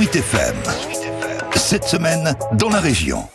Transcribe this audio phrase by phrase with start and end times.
[0.00, 0.56] Sweet FM.
[1.56, 3.28] Cette semaine, dans la région.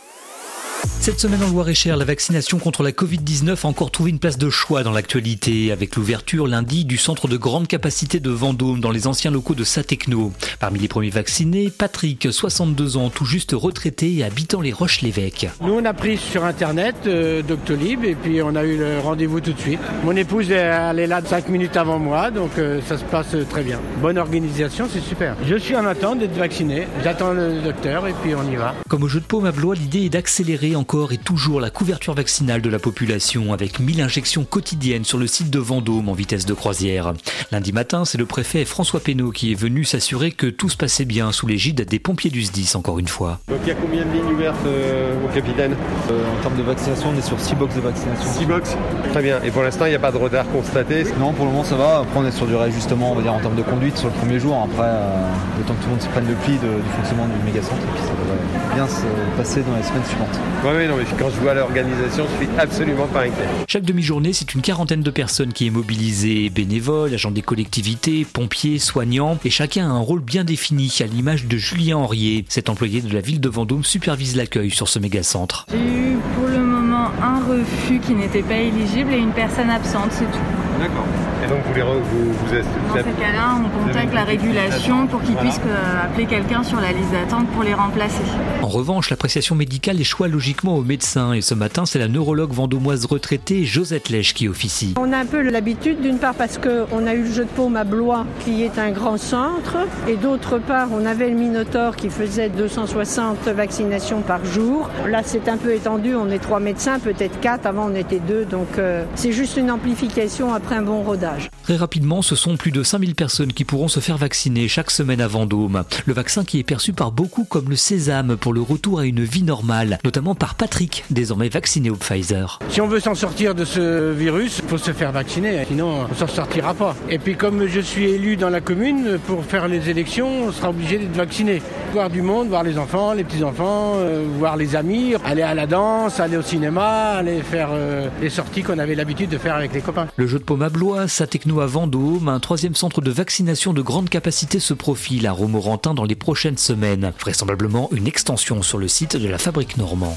[1.06, 4.50] Cette semaine en Loire-et-Cher, la vaccination contre la Covid-19 a encore trouvé une place de
[4.50, 9.06] choix dans l'actualité, avec l'ouverture lundi du centre de grande capacité de Vendôme dans les
[9.06, 10.32] anciens locaux de Satechno.
[10.58, 15.46] Parmi les premiers vaccinés, Patrick, 62 ans, tout juste retraité et habitant les Roches-l'Évêque.
[15.60, 19.40] Nous, on a pris sur Internet euh, Doctolib et puis on a eu le rendez-vous
[19.40, 19.78] tout de suite.
[20.02, 23.62] Mon épouse, elle est là 5 minutes avant moi, donc euh, ça se passe très
[23.62, 23.78] bien.
[24.02, 25.36] Bonne organisation, c'est super.
[25.46, 26.88] Je suis en attente d'être vacciné.
[27.04, 28.74] J'attends le docteur et puis on y va.
[28.88, 32.14] Comme au jeu de paume à Blois, l'idée est d'accélérer encore et toujours la couverture
[32.14, 36.46] vaccinale de la population avec 1000 injections quotidiennes sur le site de Vendôme en vitesse
[36.46, 37.12] de croisière.
[37.52, 41.04] Lundi matin, c'est le préfet François Pénaud qui est venu s'assurer que tout se passait
[41.04, 43.40] bien sous l'égide des pompiers du SDIS encore une fois.
[43.48, 45.76] Donc il y a combien de lignes ouvertes euh, au capitaine?
[46.10, 48.32] Euh, En termes de vaccination, on est sur 6 box de vaccination.
[48.32, 48.76] 6 box?
[49.12, 49.42] Très bien.
[49.42, 51.76] Et pour l'instant, il n'y a pas de retard constaté Non, pour le moment ça
[51.76, 51.98] va.
[51.98, 54.14] Après, on est sur du réajustement, on va dire en termes de conduite sur le
[54.14, 54.56] premier jour.
[54.72, 57.44] Après, euh, le temps que tout le monde se prenne le pli du fonctionnement du
[57.44, 60.38] méga-centre, et puis ça devrait bien se passer dans les semaines suivantes.
[60.64, 63.46] Oui, oui, non, mais quand je vois l'organisation, je suis absolument pas inquiet.
[63.68, 68.78] Chaque demi-journée, c'est une quarantaine de personnes qui est mobilisée, bénévoles, agents des collectivités, pompiers,
[68.78, 72.44] soignants, et chacun a un rôle bien défini, à l'image de Julien Henrier.
[72.48, 75.66] Cet employé de la ville de Vendôme supervise l'accueil sur ce méga-centre.
[75.70, 80.10] J'ai eu pour le moment un refus qui n'était pas éligible et une personne absente,
[80.10, 80.38] c'est tout.
[80.78, 81.06] D'accord.
[81.46, 85.06] Et donc vous les re- vous, vous êtes- Dans ces cas-là, on contacte la régulation
[85.06, 85.48] pour qu'ils Voilà.
[85.50, 88.22] puissent euh, appeler quelqu'un sur la liste d'attente pour les remplacer.
[88.62, 93.04] En revanche, l'appréciation médicale échoit logiquement aux médecins, et ce matin, c'est la neurologue vendômoise
[93.04, 94.94] retraitée Josette Lèche qui officie.
[94.98, 97.76] On a un peu l'habitude, d'une part parce qu'on a eu le jeu de paume
[97.76, 99.76] à Blois, qui est un grand centre,
[100.08, 104.90] et d'autre part, on avait le Minotaur qui faisait 260 vaccinations par jour.
[105.08, 108.44] Là, c'est un peu étendu, on est trois médecins, peut-être quatre, avant on était deux,
[108.44, 111.35] donc euh, c'est juste une amplification après un bon rodage.
[111.62, 115.20] Très rapidement, ce sont plus de 5000 personnes qui pourront se faire vacciner chaque semaine
[115.20, 115.84] à Vendôme.
[116.06, 119.24] Le vaccin qui est perçu par beaucoup comme le sésame pour le retour à une
[119.24, 122.58] vie normale, notamment par Patrick, désormais vacciné au Pfizer.
[122.68, 126.14] Si on veut s'en sortir de ce virus, il faut se faire vacciner, sinon on
[126.14, 126.94] s'en sortira pas.
[127.10, 130.70] Et puis comme je suis élu dans la commune, pour faire les élections, on sera
[130.70, 131.62] obligé d'être vacciné.
[131.92, 135.66] Voir du monde, voir les enfants, les petits-enfants, euh, voir les amis, aller à la
[135.66, 139.72] danse, aller au cinéma, aller faire euh, les sorties qu'on avait l'habitude de faire avec
[139.72, 140.06] les copains.
[140.16, 143.82] Le jeu de paume à Blois, Satechno à Vendôme, un troisième centre de vaccination de
[143.82, 147.12] grande capacité se profile à Romorantin dans les prochaines semaines.
[147.18, 150.16] Vraisemblablement une extension sur le site de la fabrique normand.